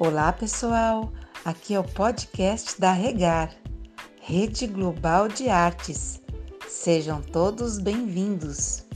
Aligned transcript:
Olá, 0.00 0.32
pessoal! 0.32 1.12
Aqui 1.44 1.74
é 1.74 1.80
o 1.80 1.82
podcast 1.82 2.80
da 2.80 2.92
Regar, 2.92 3.52
Rede 4.22 4.68
Global 4.68 5.26
de 5.26 5.48
Artes. 5.48 6.22
Sejam 6.68 7.20
todos 7.20 7.80
bem-vindos! 7.80 8.86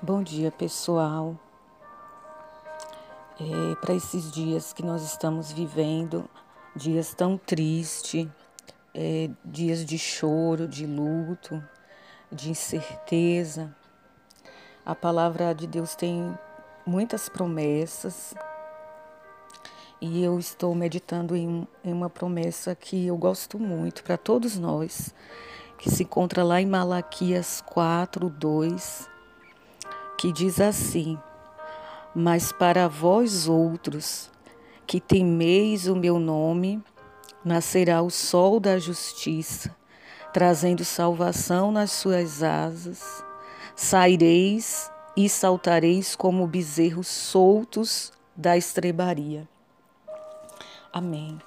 Bom 0.00 0.22
dia, 0.22 0.52
pessoal! 0.52 1.36
É, 3.40 3.74
Para 3.80 3.94
esses 3.94 4.30
dias 4.30 4.72
que 4.72 4.84
nós 4.84 5.02
estamos 5.02 5.50
vivendo, 5.50 6.30
dias 6.76 7.12
tão 7.12 7.36
tristes, 7.36 8.28
é, 8.94 9.28
dias 9.44 9.84
de 9.84 9.98
choro, 9.98 10.68
de 10.68 10.86
luto, 10.86 11.60
de 12.32 12.50
incerteza. 12.50 13.74
A 14.84 14.94
palavra 14.94 15.54
de 15.54 15.66
Deus 15.66 15.94
tem 15.94 16.36
muitas 16.86 17.28
promessas 17.28 18.34
e 20.00 20.24
eu 20.24 20.36
estou 20.38 20.74
meditando 20.74 21.36
em, 21.36 21.68
em 21.84 21.92
uma 21.92 22.10
promessa 22.10 22.74
que 22.74 23.06
eu 23.06 23.16
gosto 23.16 23.56
muito 23.56 24.02
para 24.02 24.16
todos 24.16 24.58
nós, 24.58 25.14
que 25.78 25.88
se 25.88 26.02
encontra 26.02 26.42
lá 26.42 26.60
em 26.60 26.66
Malaquias 26.66 27.62
4, 27.66 28.28
2, 28.28 29.08
que 30.18 30.32
diz 30.32 30.60
assim: 30.60 31.16
Mas 32.12 32.50
para 32.50 32.88
vós 32.88 33.46
outros 33.46 34.28
que 34.86 35.00
temeis 35.00 35.86
o 35.86 35.94
meu 35.94 36.18
nome, 36.18 36.82
nascerá 37.44 38.02
o 38.02 38.10
sol 38.10 38.58
da 38.58 38.80
justiça, 38.80 39.74
trazendo 40.32 40.84
salvação 40.84 41.70
nas 41.70 41.90
suas 41.92 42.42
asas. 42.42 43.24
Saireis 43.76 44.90
e 45.16 45.28
saltareis 45.28 46.16
como 46.16 46.46
bezerros 46.46 47.08
soltos 47.08 48.12
da 48.36 48.56
estrebaria. 48.56 49.46
Amém. 50.92 51.38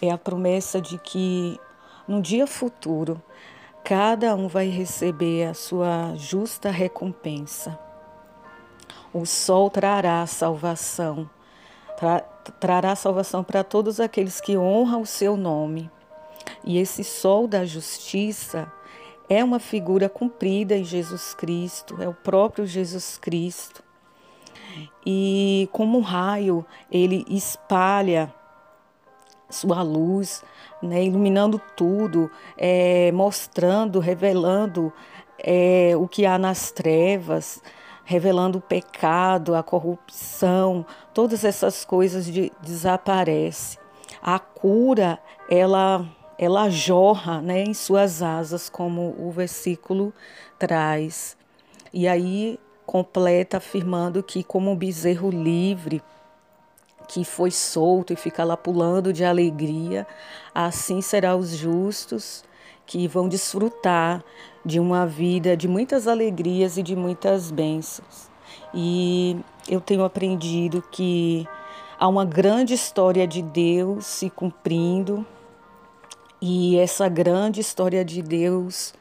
É 0.00 0.10
a 0.10 0.18
promessa 0.18 0.80
de 0.80 0.98
que 0.98 1.58
no 2.06 2.20
dia 2.20 2.46
futuro 2.46 3.22
cada 3.82 4.34
um 4.34 4.48
vai 4.48 4.68
receber 4.68 5.46
a 5.46 5.54
sua 5.54 6.14
justa 6.16 6.70
recompensa. 6.70 7.78
O 9.12 9.24
sol 9.24 9.70
trará 9.70 10.26
salvação, 10.26 11.28
tra 11.96 12.20
trará 12.60 12.94
salvação 12.94 13.42
para 13.42 13.64
todos 13.64 13.98
aqueles 13.98 14.40
que 14.40 14.56
honram 14.56 15.02
o 15.02 15.06
seu 15.06 15.36
nome. 15.36 15.90
E 16.64 16.78
esse 16.78 17.04
sol 17.04 17.46
da 17.46 17.64
justiça 17.64 18.70
é 19.28 19.42
uma 19.42 19.58
figura 19.58 20.08
cumprida 20.08 20.76
em 20.76 20.84
Jesus 20.84 21.34
Cristo, 21.34 22.00
é 22.00 22.08
o 22.08 22.14
próprio 22.14 22.66
Jesus 22.66 23.18
Cristo. 23.18 23.82
E 25.04 25.68
como 25.72 25.98
um 25.98 26.02
raio, 26.02 26.64
ele 26.90 27.24
espalha 27.28 28.32
sua 29.48 29.82
luz, 29.82 30.42
né, 30.82 31.04
iluminando 31.04 31.60
tudo, 31.76 32.30
é, 32.56 33.12
mostrando, 33.12 34.00
revelando 34.00 34.92
é, 35.38 35.92
o 35.96 36.08
que 36.08 36.26
há 36.26 36.36
nas 36.36 36.70
trevas, 36.70 37.62
revelando 38.04 38.58
o 38.58 38.60
pecado, 38.60 39.54
a 39.54 39.62
corrupção, 39.62 40.84
todas 41.14 41.44
essas 41.44 41.84
coisas 41.84 42.26
de, 42.26 42.52
desaparecem. 42.60 43.78
A 44.22 44.38
cura, 44.38 45.18
ela 45.48 46.04
ela 46.38 46.68
jorra 46.68 47.40
né, 47.40 47.62
em 47.62 47.74
suas 47.74 48.22
asas, 48.22 48.68
como 48.68 49.14
o 49.18 49.30
versículo 49.30 50.12
traz. 50.58 51.36
E 51.92 52.06
aí 52.06 52.58
completa 52.84 53.56
afirmando 53.56 54.22
que, 54.22 54.44
como 54.44 54.70
um 54.70 54.76
bezerro 54.76 55.30
livre, 55.30 56.02
que 57.08 57.24
foi 57.24 57.50
solto 57.50 58.12
e 58.12 58.16
fica 58.16 58.44
lá 58.44 58.56
pulando 58.56 59.12
de 59.12 59.24
alegria, 59.24 60.06
assim 60.54 61.00
serão 61.00 61.38
os 61.38 61.50
justos 61.50 62.44
que 62.84 63.08
vão 63.08 63.28
desfrutar 63.28 64.22
de 64.64 64.78
uma 64.78 65.06
vida 65.06 65.56
de 65.56 65.66
muitas 65.66 66.06
alegrias 66.06 66.76
e 66.76 66.82
de 66.82 66.94
muitas 66.94 67.50
bênçãos. 67.50 68.30
E 68.74 69.36
eu 69.68 69.80
tenho 69.80 70.04
aprendido 70.04 70.82
que 70.90 71.46
há 71.98 72.06
uma 72.06 72.24
grande 72.24 72.74
história 72.74 73.26
de 73.26 73.42
Deus 73.42 74.06
se 74.06 74.28
cumprindo 74.28 75.26
e 76.40 76.78
essa 76.78 77.08
grande 77.08 77.60
história 77.60 78.04
de 78.04 78.20
Deus 78.20 78.92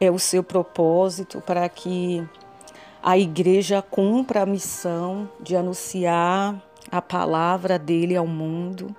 é 0.00 0.10
o 0.10 0.18
seu 0.18 0.42
propósito 0.42 1.40
para 1.40 1.68
que 1.68 2.26
a 3.02 3.18
igreja 3.18 3.82
cumpra 3.82 4.42
a 4.42 4.46
missão 4.46 5.28
de 5.40 5.56
anunciar 5.56 6.62
a 6.90 7.02
palavra 7.02 7.78
dele 7.78 8.16
ao 8.16 8.26
mundo. 8.26 8.94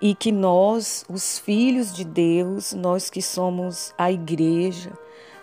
E 0.00 0.14
que 0.14 0.32
nós, 0.32 1.04
os 1.08 1.38
filhos 1.38 1.92
de 1.92 2.04
Deus, 2.04 2.72
nós 2.72 3.08
que 3.10 3.22
somos 3.22 3.92
a 3.96 4.10
igreja, 4.10 4.92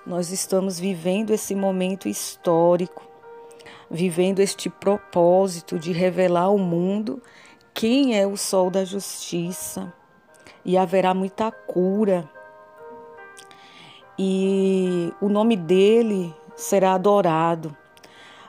nós 0.06 0.32
estamos 0.32 0.80
vivendo 0.80 1.32
esse 1.32 1.56
momento 1.56 2.10
histórico, 2.10 3.04
vivendo 3.92 4.40
este 4.40 4.70
propósito 4.70 5.78
de 5.78 5.92
revelar 5.92 6.44
ao 6.44 6.58
mundo 6.58 7.22
quem 7.74 8.18
é 8.18 8.26
o 8.26 8.36
sol 8.36 8.70
da 8.70 8.84
justiça 8.84 9.94
e 10.70 10.78
haverá 10.78 11.16
muita 11.16 11.52
cura. 11.52 12.30
E 14.20 15.12
o 15.20 15.28
nome 15.28 15.56
dele 15.56 16.32
será 16.56 16.94
adorado. 16.94 17.76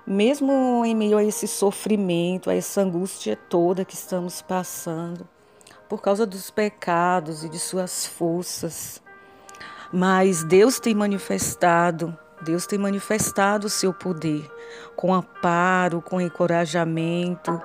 Mesmo 0.07 0.85
em 0.85 0.95
meio 0.95 1.17
a 1.17 1.25
esse 1.25 1.49
sofrimento, 1.49 2.51
a 2.51 2.55
essa 2.55 2.83
angústia 2.83 3.35
toda 3.49 3.87
que 3.87 3.95
estamos 3.95 4.43
passando, 4.43 5.27
por 5.89 6.03
causa 6.03 6.27
dos 6.27 6.51
pecados 6.51 7.43
e 7.43 7.49
de 7.49 7.59
suas 7.59 8.05
forças. 8.05 9.01
Mas 9.91 10.45
Deus 10.45 10.79
tem 10.79 10.95
manifestado, 10.95 12.15
Deus 12.43 12.67
tem 12.67 12.79
manifestado 12.79 13.67
o 13.67 13.71
seu 13.71 13.95
poder 13.95 14.47
com 14.95 15.15
amparo, 15.15 16.03
com 16.03 16.21
encorajamento, 16.21 17.59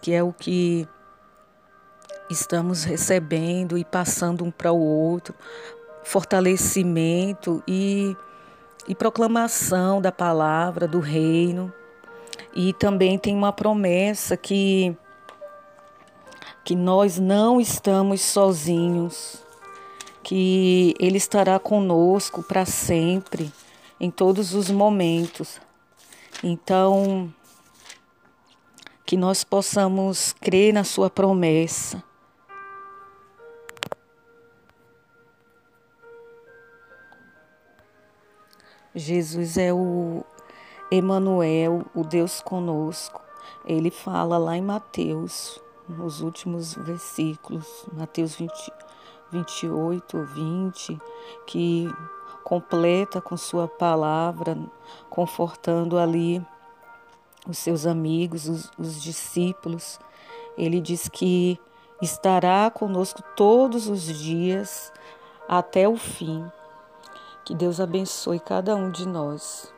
que 0.00 0.14
é 0.14 0.22
o 0.22 0.32
que 0.32 0.88
estamos 2.30 2.84
recebendo 2.84 3.76
e 3.76 3.84
passando 3.84 4.44
um 4.44 4.50
para 4.50 4.72
o 4.72 4.80
outro, 4.80 5.34
fortalecimento 6.02 7.62
e, 7.66 8.16
e 8.88 8.94
proclamação 8.94 10.00
da 10.00 10.10
palavra, 10.10 10.88
do 10.88 11.00
reino. 11.00 11.72
E 12.54 12.72
também 12.74 13.18
tem 13.18 13.34
uma 13.34 13.52
promessa 13.52 14.36
que, 14.36 14.96
que 16.64 16.74
nós 16.74 17.18
não 17.18 17.60
estamos 17.60 18.20
sozinhos, 18.20 19.42
que 20.22 20.94
Ele 20.98 21.16
estará 21.16 21.58
conosco 21.58 22.42
para 22.42 22.64
sempre, 22.64 23.52
em 24.00 24.10
todos 24.10 24.54
os 24.54 24.70
momentos. 24.70 25.60
Então, 26.42 27.32
que 29.06 29.16
nós 29.16 29.44
possamos 29.44 30.32
crer 30.40 30.72
na 30.72 30.84
Sua 30.84 31.08
promessa 31.08 32.02
Jesus 38.94 39.56
é 39.56 39.72
o 39.72 40.22
Emanuel, 40.90 41.84
o 41.94 42.04
Deus 42.04 42.40
conosco. 42.40 43.20
Ele 43.64 43.90
fala 43.90 44.36
lá 44.36 44.56
em 44.56 44.62
Mateus, 44.62 45.60
nos 45.88 46.20
últimos 46.20 46.74
versículos, 46.74 47.86
Mateus 47.92 48.34
20, 48.34 48.52
28, 49.30 50.22
20, 50.22 50.98
que 51.46 51.88
completa 52.44 53.20
com 53.20 53.36
sua 53.36 53.66
palavra, 53.66 54.58
confortando 55.08 55.98
ali 55.98 56.44
os 57.48 57.56
seus 57.58 57.86
amigos, 57.86 58.46
os, 58.46 58.70
os 58.78 59.02
discípulos. 59.02 59.98
Ele 60.58 60.80
diz 60.80 61.08
que 61.08 61.58
estará 62.02 62.70
conosco 62.70 63.22
todos 63.34 63.88
os 63.88 64.02
dias 64.02 64.92
até 65.48 65.88
o 65.88 65.96
fim. 65.96 66.44
Que 67.44 67.54
Deus 67.56 67.80
abençoe 67.80 68.38
cada 68.38 68.76
um 68.76 68.90
de 68.90 69.06
nós. 69.06 69.72